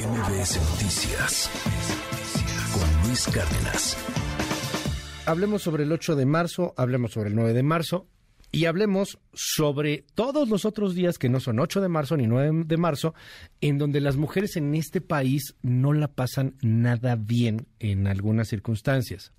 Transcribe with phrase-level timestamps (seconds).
[0.00, 1.50] MBS Noticias
[2.72, 3.98] con Luis Cárdenas.
[5.26, 8.06] Hablemos sobre el 8 de marzo, hablemos sobre el 9 de marzo
[8.50, 12.62] y hablemos sobre todos los otros días que no son 8 de marzo ni 9
[12.64, 13.14] de marzo,
[13.60, 19.32] en donde las mujeres en este país no la pasan nada bien en algunas circunstancias.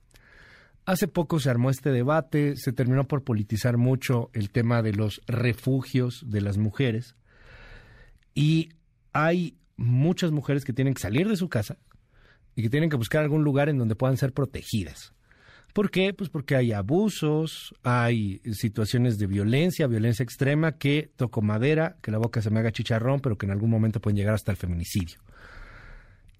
[0.85, 5.23] Hace poco se armó este debate, se terminó por politizar mucho el tema de los
[5.25, 7.15] refugios de las mujeres
[8.35, 8.69] y
[9.13, 11.77] hay muchas mujeres que tienen que salir de su casa
[12.55, 15.13] y que tienen que buscar algún lugar en donde puedan ser protegidas.
[15.73, 16.13] ¿Por qué?
[16.13, 22.17] Pues porque hay abusos, hay situaciones de violencia, violencia extrema, que toco madera, que la
[22.17, 25.19] boca se me haga chicharrón, pero que en algún momento pueden llegar hasta el feminicidio.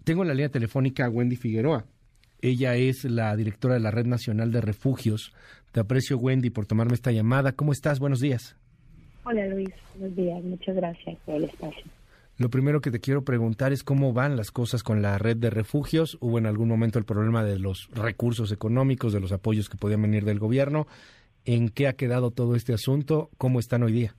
[0.03, 1.85] Tengo en la línea telefónica a Wendy Figueroa.
[2.41, 5.31] Ella es la directora de la Red Nacional de Refugios.
[5.71, 7.53] Te aprecio, Wendy, por tomarme esta llamada.
[7.53, 7.99] ¿Cómo estás?
[7.99, 8.57] Buenos días.
[9.23, 9.69] Hola, Luis.
[9.95, 10.43] Buenos días.
[10.43, 11.83] Muchas gracias por el espacio.
[12.41, 15.51] Lo primero que te quiero preguntar es cómo van las cosas con la red de
[15.51, 16.17] refugios.
[16.21, 20.01] Hubo en algún momento el problema de los recursos económicos, de los apoyos que podían
[20.01, 20.87] venir del gobierno.
[21.45, 23.29] ¿En qué ha quedado todo este asunto?
[23.37, 24.15] ¿Cómo están hoy día?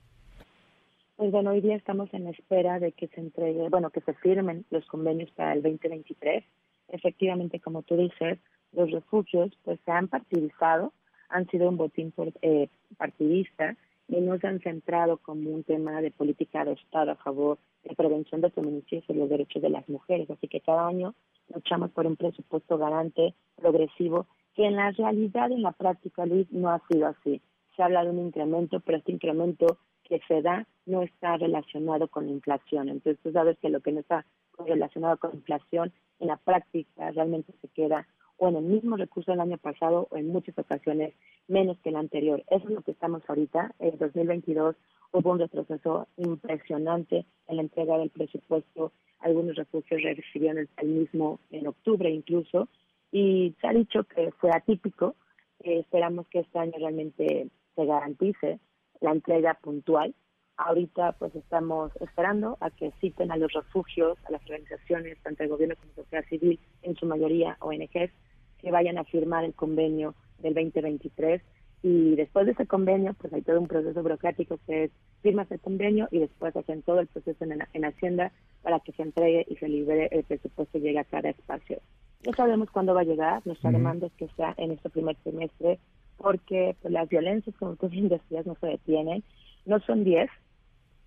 [1.17, 4.67] Pues bueno, hoy día estamos en espera de que se entregue, bueno, que se firmen
[4.71, 6.45] los convenios para el 2023.
[6.91, 8.39] Efectivamente, como tú dices,
[8.71, 10.93] los refugios pues se han partidizado,
[11.29, 13.77] han sido un botín eh, partidista
[14.09, 17.95] y no se han centrado como un tema de política de Estado a favor de
[17.95, 20.31] prevención de feminicidios y los derechos de las mujeres.
[20.31, 21.15] Así que cada año
[21.55, 26.71] luchamos por un presupuesto garante, progresivo, que en la realidad, en la práctica, Luis, no
[26.71, 27.41] ha sido así.
[27.77, 32.27] Se habla de un incremento, pero este incremento que se da no está relacionado con
[32.27, 32.89] la inflación.
[32.89, 34.27] Entonces, tú sabes que lo que no está
[34.59, 39.31] relacionado con la inflación, en la práctica realmente se queda o en el mismo recurso
[39.31, 41.15] del año pasado o en muchas ocasiones
[41.49, 42.43] menos que el anterior.
[42.49, 43.75] Eso es lo que estamos ahorita.
[43.79, 44.77] En 2022
[45.13, 48.93] hubo un retroceso impresionante en la entrega del presupuesto.
[49.21, 52.69] Algunos refugios recibieron el, mismo en octubre incluso.
[53.11, 55.15] Y se ha dicho que fue atípico.
[55.61, 58.59] esperamos que este año realmente se garantice
[59.01, 60.15] la entrega puntual.
[60.57, 65.49] Ahorita pues estamos esperando a que citen a los refugios, a las organizaciones, tanto el
[65.49, 68.13] gobierno como la sociedad civil, en su mayoría ONGs,
[68.59, 71.43] que vayan a firmar el convenio del 2023
[71.83, 74.91] y después de ese convenio pues hay todo un proceso burocrático que es
[75.23, 78.33] firmas el convenio y después hacen todo el proceso en, Hacienda
[78.63, 81.81] para que se entregue y se libere el presupuesto y llegue a cada espacio.
[82.27, 85.79] No sabemos cuándo va a llegar, nuestra demanda es que sea en este primer semestre
[86.19, 89.25] porque pues, las violencias, como tú bien decías, no se detienen.
[89.65, 90.29] No son 10,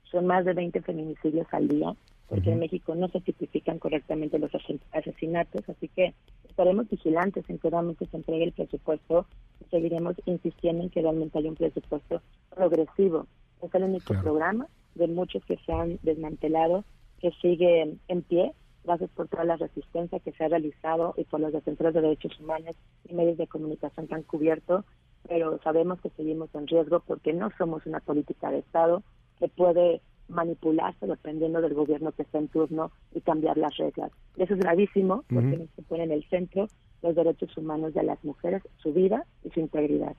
[0.03, 1.95] son más de 20 feminicidios al día
[2.27, 4.51] porque en México no se tipifican correctamente los
[4.91, 6.13] asesinatos, así que
[6.49, 9.27] estaremos vigilantes en que realmente se entregue el presupuesto
[9.61, 13.27] y seguiremos insistiendo en que realmente haya un presupuesto progresivo.
[13.61, 16.83] Es el único programa de muchos que se han desmantelado
[17.19, 18.53] que sigue en pie,
[18.83, 22.39] gracias por toda la resistencia que se ha realizado y por los defensores de derechos
[22.39, 22.75] humanos
[23.07, 24.83] y medios de comunicación que han cubierto,
[25.27, 29.03] pero sabemos que seguimos en riesgo porque no somos una política de Estado
[29.39, 34.11] que puede manipularse dependiendo del gobierno que está en turno y cambiar las reglas.
[34.37, 36.67] Eso es gravísimo porque se pone en el centro
[37.01, 40.15] los derechos humanos de las mujeres, su vida y su integridad.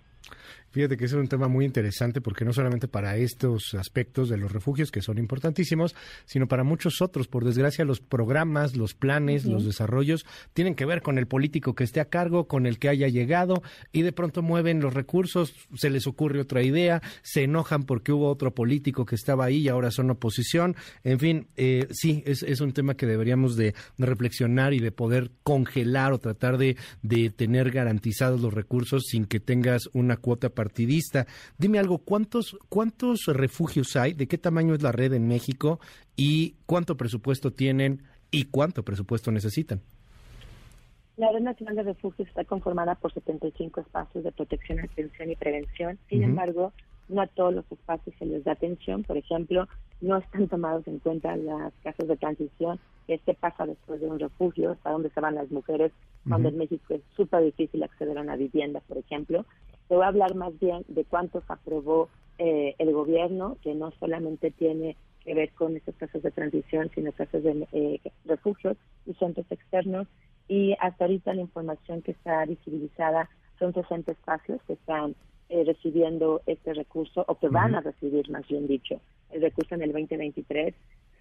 [0.77, 4.53] Fíjate que es un tema muy interesante porque no solamente para estos aspectos de los
[4.53, 5.95] refugios, que son importantísimos,
[6.27, 7.29] sino para muchos otros.
[7.29, 11.85] Por desgracia, los programas, los planes, los desarrollos tienen que ver con el político que
[11.85, 15.89] esté a cargo, con el que haya llegado, y de pronto mueven los recursos, se
[15.89, 19.91] les ocurre otra idea, se enojan porque hubo otro político que estaba ahí y ahora
[19.91, 20.77] son oposición.
[21.05, 25.31] En fin, eh, sí, es, es, un tema que deberíamos de, reflexionar y de poder
[25.43, 30.67] congelar o tratar de, de tener garantizados los recursos sin que tengas una cuota para
[30.67, 31.27] partidista.
[31.59, 34.15] Dime algo, ¿cuántos, ¿cuántos refugios hay?
[34.15, 35.79] ¿De qué tamaño es la red en México?
[36.17, 38.03] ¿Y cuánto presupuesto tienen?
[38.33, 39.81] ¿Y cuánto presupuesto necesitan?
[41.17, 45.99] La Red Nacional de Refugios está conformada por 75 espacios de protección, atención y prevención.
[46.11, 46.73] Sin embargo,
[47.09, 49.03] no a todos los espacios se les da atención.
[49.05, 49.67] Por ejemplo,
[50.01, 52.79] no están tomados en cuenta las casas de transición.
[53.09, 55.93] Este pasa después de un refugio, hasta dónde se van las mujeres,
[56.29, 59.47] cuando en México es súper difícil acceder a una vivienda, por ejemplo.
[59.89, 64.51] Te voy a hablar más bien de cuántos aprobó eh, el gobierno, que no solamente
[64.51, 69.47] tiene que ver con estos casos de transición, sino casos de eh, refugios y centros
[69.51, 70.07] externos.
[70.49, 73.29] Y hasta ahorita la información que está visibilizada
[73.59, 75.15] son 60 espacios que están
[75.49, 79.01] eh, recibiendo este recurso o que van a recibir, más bien dicho,
[79.31, 80.75] el recurso en el 2023.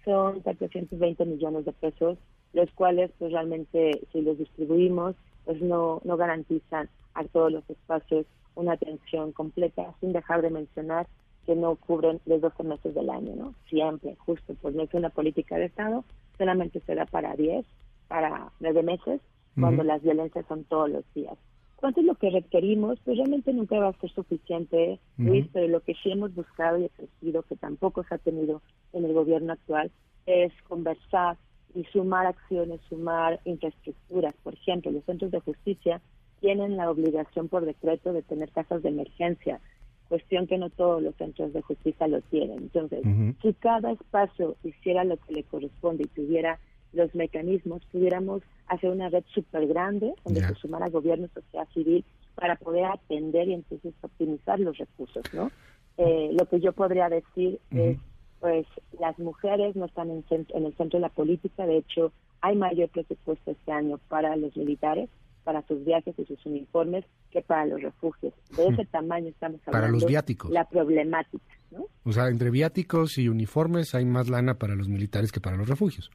[0.04, 2.18] Son 420 millones de pesos,
[2.52, 8.26] los cuales pues realmente si los distribuimos pues no, no garantizan a todos los espacios
[8.56, 11.06] una atención completa, sin dejar de mencionar
[11.46, 13.54] que no cubren los 12 meses del año, ¿no?
[13.68, 16.04] Siempre, justo, pues no es una política de Estado,
[16.36, 17.64] solamente se da para 10,
[18.08, 19.20] para 9 meses,
[19.58, 21.38] cuando las violencias son todos los días.
[21.76, 22.98] ¿Cuánto es lo que requerimos?
[23.04, 26.86] Pues realmente nunca va a ser suficiente, Luis, pero lo que sí hemos buscado y
[26.86, 28.60] ejercido, que tampoco se ha tenido
[28.92, 29.90] en el gobierno actual,
[30.26, 31.36] es conversar
[31.74, 34.34] y sumar acciones, sumar infraestructuras.
[34.42, 36.00] Por ejemplo, los centros de justicia
[36.40, 39.60] tienen la obligación por decreto de tener casas de emergencia,
[40.08, 42.58] cuestión que no todos los centros de justicia lo tienen.
[42.58, 43.02] Entonces,
[43.42, 46.58] si cada espacio hiciera lo que le corresponde y tuviera
[46.92, 52.04] los mecanismos, pudiéramos hacer una red súper grande donde se sumara gobierno, sociedad civil,
[52.34, 55.50] para poder atender y entonces optimizar los recursos, ¿no?
[55.98, 57.98] Eh, lo que yo podría decir es,
[58.40, 58.66] pues,
[59.00, 62.12] las mujeres no están en, en el centro de la política, de hecho,
[62.42, 65.08] hay mayor presupuesto este año para los militares,
[65.46, 68.34] para sus viajes y sus uniformes que para los refugios.
[68.56, 69.80] De ese tamaño estamos hablando.
[69.80, 70.50] Para los viáticos.
[70.50, 71.86] La problemática, ¿no?
[72.04, 75.68] O sea, entre viáticos y uniformes hay más lana para los militares que para los
[75.68, 76.10] refugios.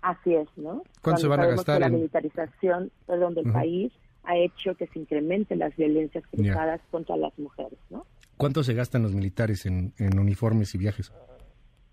[0.00, 0.82] Así es, ¿no?
[1.00, 1.80] ¿Cuánto se van a gastar?
[1.80, 3.92] la militarización perdón, del país
[4.24, 8.04] ha hecho que se incrementen las violencias cruzadas contra las mujeres, ¿no?
[8.36, 11.12] ¿Cuánto se gastan los militares en, uniformes y viajes?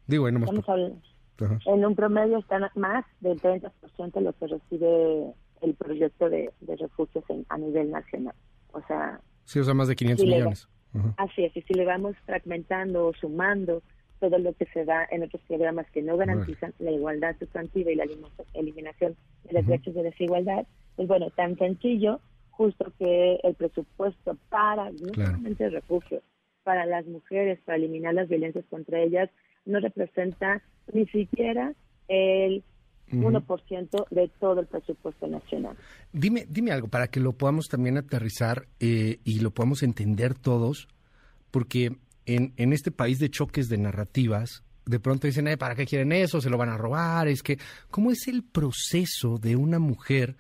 [0.08, 3.72] Digo, en, en un promedio están más del 30%
[4.12, 8.36] de lo que recibe el proyecto de, refugios a nivel nacional.
[8.72, 9.20] O sea...
[9.44, 10.68] Sí, o sea, más de 500 millones.
[11.18, 13.84] Así es, y si le vamos fragmentando o sumando
[14.20, 17.96] todo lo que se da en otros programas que no garantizan la igualdad sustantiva y
[17.96, 18.06] la
[18.54, 19.16] eliminación
[19.46, 22.20] de los derechos de desigualdad, pues bueno, tan sencillo,
[22.52, 26.22] justo que el presupuesto para, no solamente el refugio,
[26.64, 29.30] para las mujeres, para eliminar las violencias contra ellas,
[29.66, 30.62] no representa
[30.92, 31.74] ni siquiera
[32.08, 32.64] el
[33.12, 35.76] 1% de todo el presupuesto nacional.
[36.12, 40.88] Dime, dime algo para que lo podamos también aterrizar eh, y lo podamos entender todos,
[41.52, 46.12] porque en, en este país de choques de narrativas, de pronto dicen, ¿para qué quieren
[46.12, 46.42] eso?
[46.42, 47.28] Se lo van a robar.
[47.28, 47.60] Es que,
[47.92, 50.36] ¿cómo es el proceso de una mujer?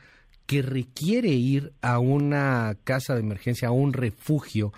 [0.50, 4.74] Que requiere ir a una casa de emergencia, a un refugio,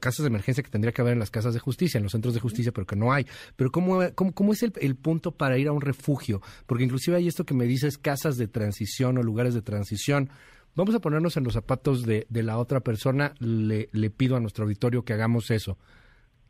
[0.00, 2.34] casas de emergencia que tendría que haber en las casas de justicia, en los centros
[2.34, 3.24] de justicia, pero que no hay.
[3.54, 6.42] Pero ¿cómo, cómo, es el, punto para ir a un refugio?
[6.66, 10.30] Porque inclusive hay esto que me dices, casas de transición o lugares de transición.
[10.74, 13.34] Vamos a ponernos en los zapatos de, de la otra persona.
[13.38, 15.78] Le, le pido a nuestro auditorio que hagamos eso.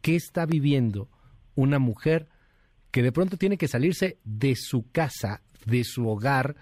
[0.00, 1.10] ¿Qué está viviendo
[1.54, 2.30] una mujer
[2.90, 6.56] que de pronto tiene que salirse de su casa, de su hogar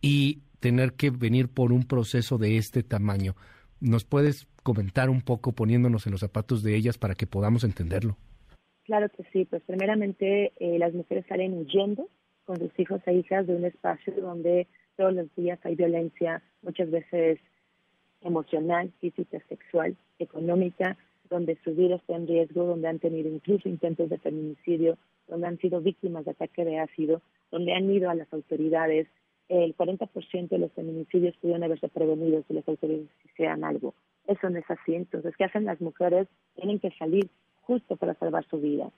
[0.00, 3.34] y tener que venir por un proceso de este tamaño.
[3.80, 8.16] ¿Nos puedes comentar un poco poniéndonos en los zapatos de ellas para que podamos entenderlo?
[8.84, 12.08] Claro que sí, pues primeramente eh, las mujeres salen huyendo
[12.44, 16.90] con sus hijos e hijas de un espacio donde todos los días hay violencia, muchas
[16.90, 17.40] veces
[18.20, 20.96] emocional, física, sexual, económica,
[21.30, 24.98] donde su vida está en riesgo, donde han tenido incluso intentos de feminicidio,
[25.28, 29.08] donde han sido víctimas de ataque de ácido, donde han ido a las autoridades
[29.48, 33.94] el 40% de los feminicidios pudieron haberse prevenido si las autoridades hicieran algo.
[34.26, 34.94] Eso no es así.
[34.94, 36.28] Entonces, ¿qué hacen las mujeres?
[36.54, 37.28] Tienen que salir
[37.62, 38.90] justo para salvar su vida.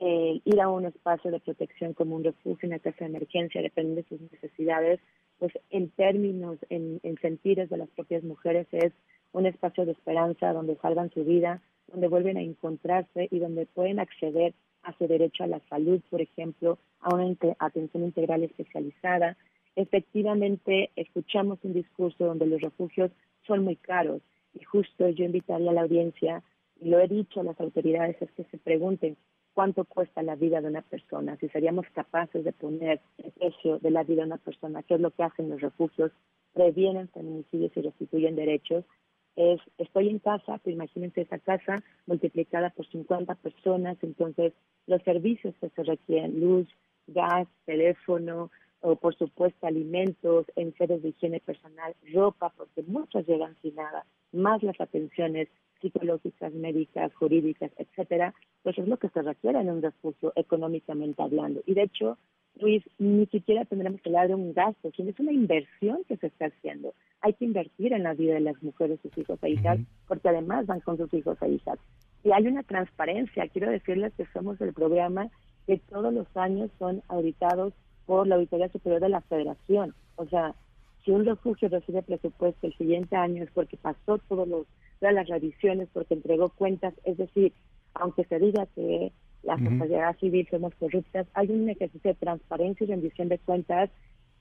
[0.00, 4.08] ir a un espacio de protección como un refugio, una casa de emergencia, dependiendo de
[4.08, 5.00] sus necesidades,
[5.38, 8.92] pues en términos, en, en sentires de las propias mujeres, es
[9.32, 13.98] un espacio de esperanza donde salvan su vida, donde vuelven a encontrarse y donde pueden
[13.98, 19.36] acceder a su derecho a la salud, por ejemplo, a una atención integral especializada,
[19.78, 23.12] efectivamente escuchamos un discurso donde los refugios
[23.46, 24.20] son muy caros.
[24.52, 26.42] Y justo yo invitaría a la audiencia,
[26.80, 29.16] y lo he dicho a las autoridades, es que se pregunten
[29.54, 33.90] cuánto cuesta la vida de una persona, si seríamos capaces de poner el precio de
[33.90, 36.10] la vida de una persona, qué es lo que hacen los refugios,
[36.54, 38.84] previenen feminicidios y restituyen derechos,
[39.36, 44.52] es estoy en casa, pero imagínense esa casa multiplicada por 50 personas, entonces
[44.88, 46.68] los servicios que se requieren, luz,
[47.06, 53.56] gas, teléfono, o por supuesto alimentos, en seres de higiene personal, ropa, porque muchas llegan
[53.62, 55.48] sin nada, más las atenciones
[55.80, 61.62] psicológicas, médicas, jurídicas, etcétera, pues es lo que se requiere en un refugio económicamente hablando.
[61.66, 62.18] Y de hecho,
[62.60, 66.26] Luis, ni siquiera tendremos que hablar de un gasto, sino es una inversión que se
[66.26, 66.94] está haciendo.
[67.20, 70.66] Hay que invertir en la vida de las mujeres, sus hijos e hijas, porque además
[70.66, 71.78] van con sus hijos e hijas.
[72.24, 75.30] Y hay una transparencia, quiero decirles que somos el programa
[75.66, 77.74] que todos los años son auditados
[78.08, 79.94] por la Auditoría Superior de la Federación.
[80.16, 80.54] O sea,
[81.04, 84.66] si un refugio recibe presupuesto el siguiente año es porque pasó todos los,
[84.98, 87.52] todas las revisiones, porque entregó cuentas, es decir,
[87.92, 89.12] aunque se diga que
[89.42, 93.90] la sociedad civil somos corruptas, hay un ejercicio de transparencia y rendición de cuentas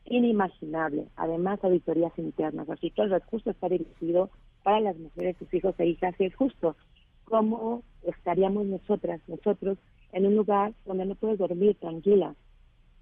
[0.06, 1.10] inimaginable.
[1.18, 2.70] Además, auditorías internas.
[2.70, 4.30] Así que el recurso está dirigido
[4.64, 6.78] para las mujeres, sus hijos e hijas, y es justo
[7.26, 9.78] cómo estaríamos nosotras, nosotros,
[10.14, 12.34] en un lugar donde no puedes dormir tranquila,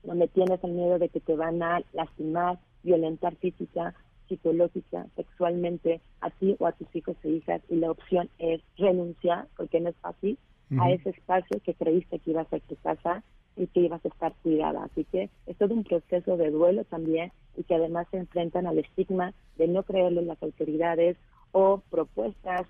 [0.06, 3.94] donde tienes el miedo de que te van a lastimar, violentar física,
[4.28, 9.48] psicológica, sexualmente a ti o a tus hijos e hijas y la opción es renunciar,
[9.58, 10.38] porque no es fácil,
[10.80, 13.24] a ese espacio que creíste que iba a ser tu casa
[13.56, 14.84] y que ibas a estar cuidada.
[14.84, 18.80] Así que es todo un proceso de duelo también y que además se enfrentan al
[18.80, 21.18] estigma de no creerle las autoridades
[21.52, 22.68] o propuestas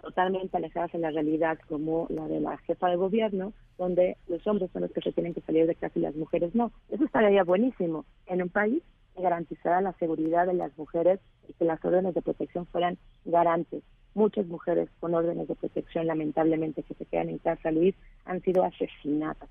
[0.00, 4.70] totalmente alejadas de la realidad como la de la jefa de gobierno, donde los hombres
[4.72, 6.72] son los que se tienen que salir de casa y las mujeres no.
[6.88, 8.82] Eso estaría buenísimo en un país
[9.14, 13.82] que garantizara la seguridad de las mujeres y que las órdenes de protección fueran garantes.
[14.14, 18.64] Muchas mujeres con órdenes de protección, lamentablemente, que se quedan en casa, Luis, han sido
[18.64, 19.48] asesinadas.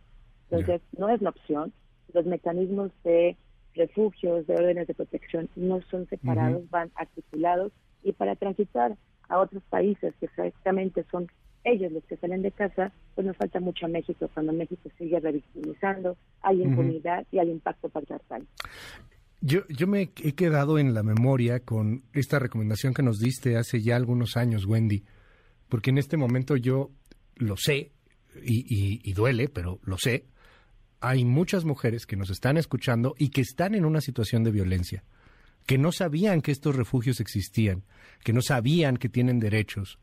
[0.49, 1.73] Entonces, no es la opción.
[2.13, 3.37] Los mecanismos de
[3.75, 7.71] refugios, de órdenes de protección, no son separados, van articulados
[8.03, 8.95] y para transitar
[9.29, 11.27] a otros países que exactamente son
[11.63, 15.19] ellos los que salen de casa, pues nos falta mucho a México, cuando México sigue
[15.19, 18.47] revictimizando, hay impunidad y hay impacto patriarcal.
[19.41, 23.81] Yo, yo me he quedado en la memoria con esta recomendación que nos diste hace
[23.81, 25.03] ya algunos años, Wendy,
[25.69, 26.89] porque en este momento yo
[27.35, 27.91] lo sé
[28.43, 30.25] y, y duele, pero lo sé,
[31.01, 35.03] hay muchas mujeres que nos están escuchando y que están en una situación de violencia,
[35.67, 37.83] que no sabían que estos refugios existían,
[38.23, 39.99] que no sabían que tienen derechos.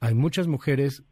[0.00, 1.02] Hay muchas mujeres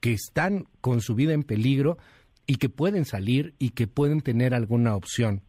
[0.00, 1.98] que están con su vida en peligro
[2.46, 5.42] y que pueden salir y que pueden tener alguna opción.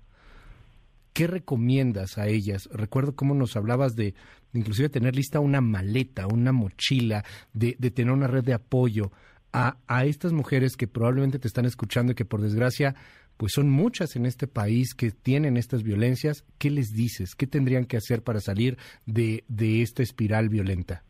[1.14, 2.68] ¿Qué recomiendas a ellas?
[2.74, 4.16] Recuerdo cómo nos hablabas de,
[4.52, 9.14] inclusive tener lista una maleta, una mochila, de, de tener una red de apoyo
[9.54, 12.96] a, a estas mujeres que probablemente te están escuchando y que por desgracia
[13.38, 16.46] pues son muchas en este país que tienen estas violencias.
[16.58, 17.36] ¿Qué les dices?
[17.36, 21.04] ¿Qué tendrían que hacer para salir de, de esta espiral violenta?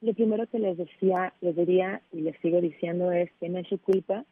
[0.00, 3.66] Lo primero que les decía, les diría y les sigo diciendo es que no es
[3.66, 4.24] su culpa,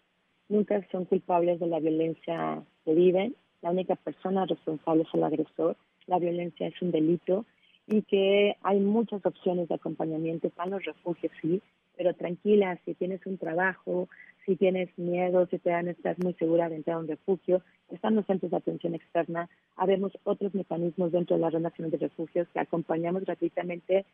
[0.49, 5.76] nunca son culpables de la violencia que viven, la única persona responsable es el agresor,
[6.06, 7.45] la violencia es un delito
[7.88, 11.61] y que hay muchas opciones de acompañamiento, están los refugios, sí,
[11.96, 14.08] pero tranquila, si tienes un trabajo,
[14.44, 18.14] si tienes miedo, si te dan, estás muy segura de entrar a un refugio, están
[18.14, 22.48] los centros de atención externa, habemos otros mecanismos dentro de la Red Nacional de Refugios
[22.52, 24.04] que acompañamos gratuitamente.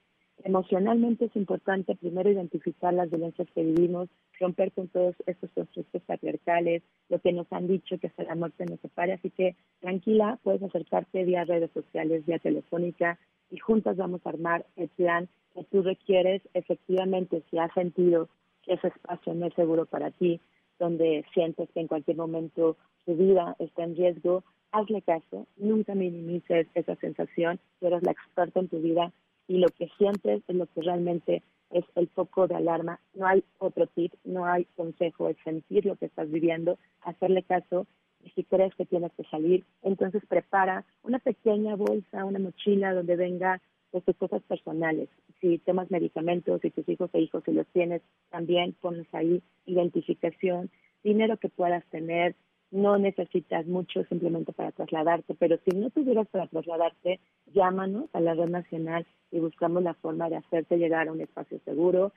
[0.44, 4.08] Emocionalmente es importante primero identificar las violencias que vivimos,
[4.40, 8.64] romper con todos estos constructos patriarcales, lo que nos han dicho que hasta la muerte
[8.64, 13.18] nos separe, así que tranquila, puedes acercarte vía redes sociales, vía telefónica
[13.50, 18.28] y juntas vamos a armar el plan que tú requieres efectivamente si has sentido
[18.62, 20.40] que ese espacio no es seguro para ti,
[20.78, 26.66] donde sientes que en cualquier momento tu vida está en riesgo, hazle caso, nunca minimices
[26.74, 29.12] esa sensación, tú eres la experta en tu vida
[29.46, 33.00] y lo que sientes es lo que realmente es el foco de alarma.
[33.14, 37.86] No hay otro tip, no hay consejo, es sentir lo que estás viviendo, hacerle caso.
[38.24, 43.16] Y si crees que tienes que salir, entonces prepara una pequeña bolsa, una mochila donde
[43.16, 43.60] venga
[43.92, 45.08] pues, tus cosas personales.
[45.40, 50.70] Si tomas medicamentos, si tus hijos e hijos si los tienes, también pones ahí identificación,
[51.04, 52.34] dinero que puedas tener,
[52.72, 57.20] no necesitas mucho simplemente para trasladarte, pero si no tuvieras para trasladarte,
[57.52, 61.60] llámanos a la red nacional y buscamos la forma de hacerte llegar a un espacio
[61.66, 62.12] seguro.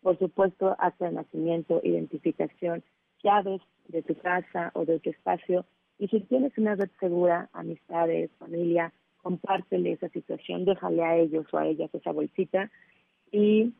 [0.00, 2.82] Por supuesto, acta de nacimiento, identificación,
[3.22, 5.66] llaves de tu casa o de tu espacio.
[5.98, 11.58] Y si tienes una red segura, amistades, familia, compártele esa situación, déjale a ellos o
[11.58, 12.70] a ellas esa bolsita
[13.30, 13.72] y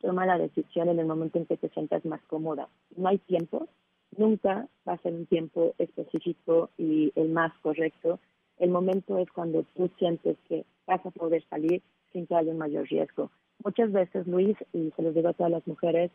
[0.00, 2.68] toma la decisión en el momento en que te sientas más cómoda.
[2.96, 3.68] No hay tiempo,
[4.16, 8.18] nunca va a ser un tiempo específico y el más correcto.
[8.58, 12.58] El momento es cuando tú sientes que vas a poder salir sin que haya un
[12.58, 13.30] mayor riesgo.
[13.64, 16.10] Muchas veces, Luis, y se los digo a todas las mujeres,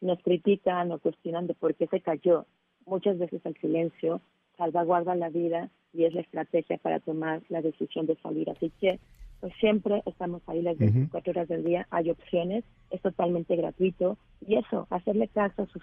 [0.00, 2.46] nos critican o cuestionan de por qué se cayó.
[2.86, 4.20] Muchas veces el silencio
[4.60, 8.48] salvaguarda la vida y es la estrategia para tomar la decisión de salir.
[8.50, 9.00] Así que
[9.40, 14.56] pues siempre estamos ahí las 24 horas del día, hay opciones, es totalmente gratuito y
[14.56, 15.82] eso, hacerle caso a sus,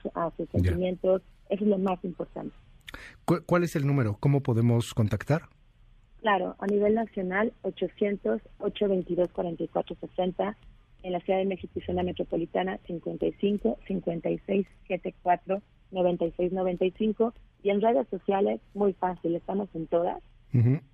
[0.52, 2.54] sentimientos, eso es lo más importante.
[3.26, 4.18] ¿Cuál es el número?
[4.20, 5.50] ¿Cómo podemos contactar?
[6.22, 10.56] Claro, a nivel nacional, 800-822-4460,
[11.02, 17.34] en la Ciudad de México y zona metropolitana, 55 56 74 96 95
[17.68, 20.24] y en redes sociales, muy fácil, estamos en todas,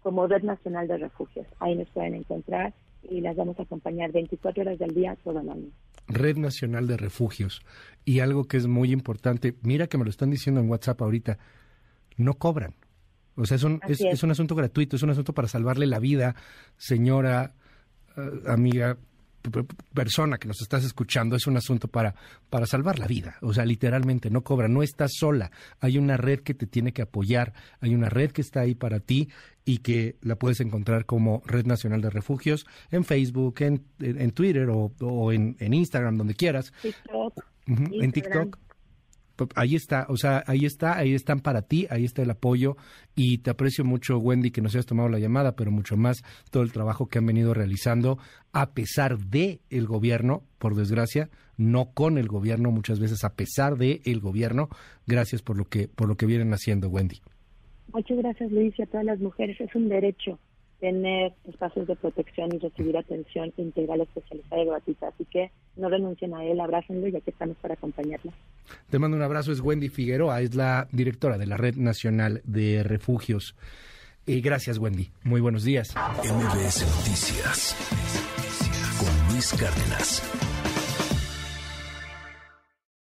[0.02, 1.46] como Red Nacional de Refugios.
[1.60, 5.50] Ahí nos pueden encontrar y las vamos a acompañar 24 horas del día, todo el
[5.50, 5.68] año.
[6.08, 7.62] Red Nacional de Refugios.
[8.06, 11.38] Y algo que es muy importante, mira que me lo están diciendo en WhatsApp ahorita,
[12.18, 12.74] no cobran.
[13.36, 16.36] O sea, es un, es, un asunto gratuito, es un asunto para salvarle la vida,
[16.78, 17.54] señora,
[18.18, 18.98] eh, amiga,
[19.94, 22.16] persona que nos estás escuchando, es un asunto para,
[22.50, 23.38] para salvar la vida.
[23.42, 25.52] O sea, literalmente, no cobra, no estás sola.
[25.80, 29.00] Hay una red que te tiene que apoyar, hay una red que está ahí para
[29.00, 29.30] ti
[29.66, 34.70] y que la puedes encontrar como Red Nacional de Refugios en Facebook, en, en Twitter
[34.70, 36.74] o, en, en, Instagram, donde quieras.
[37.66, 38.58] en TikTok
[39.56, 42.76] ahí está, o sea, ahí está, ahí están para ti, ahí está el apoyo
[43.16, 46.64] y te aprecio mucho, Wendy, que nos hayas tomado la llamada, pero mucho más todo
[46.64, 48.18] el trabajo que han venido realizando
[48.52, 53.78] a pesar de el gobierno, por desgracia, no con el gobierno, muchas veces a pesar
[53.78, 54.70] de el gobierno.
[55.08, 57.22] Gracias por lo que por lo que vienen haciendo, Wendy.
[57.94, 59.60] Muchas gracias, Luis, y a todas las mujeres.
[59.60, 60.40] Es un derecho
[60.84, 65.08] tener espacios de protección y recibir atención integral especializada y gratuita.
[65.08, 68.34] Así que no renuncien a él, abrácenlo y aquí estamos para acompañarla.
[68.90, 72.84] Te mando un abrazo, es Wendy Figueroa, es la directora de la Red Nacional de
[72.84, 73.56] Refugios.
[74.26, 75.10] Y gracias, Wendy.
[75.24, 75.96] Muy buenos días.
[75.96, 77.78] MBS Noticias
[79.00, 80.43] con Luis Cárdenas.